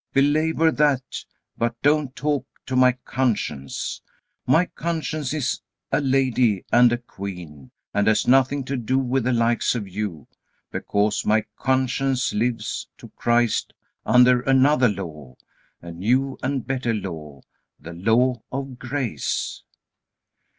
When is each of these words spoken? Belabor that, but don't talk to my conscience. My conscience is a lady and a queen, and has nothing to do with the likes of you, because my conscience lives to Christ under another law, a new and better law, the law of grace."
Belabor 0.13 0.71
that, 0.71 1.23
but 1.59 1.79
don't 1.83 2.15
talk 2.15 2.47
to 2.65 2.75
my 2.75 2.93
conscience. 3.05 4.01
My 4.47 4.65
conscience 4.65 5.31
is 5.31 5.61
a 5.91 6.01
lady 6.01 6.65
and 6.71 6.91
a 6.91 6.97
queen, 6.97 7.69
and 7.93 8.07
has 8.07 8.27
nothing 8.27 8.63
to 8.63 8.77
do 8.77 8.97
with 8.97 9.25
the 9.25 9.31
likes 9.31 9.75
of 9.75 9.87
you, 9.87 10.27
because 10.71 11.23
my 11.23 11.45
conscience 11.55 12.33
lives 12.33 12.87
to 12.97 13.09
Christ 13.09 13.73
under 14.03 14.41
another 14.41 14.89
law, 14.89 15.35
a 15.83 15.91
new 15.91 16.35
and 16.41 16.65
better 16.65 16.95
law, 16.95 17.41
the 17.79 17.93
law 17.93 18.41
of 18.51 18.79
grace." 18.79 19.61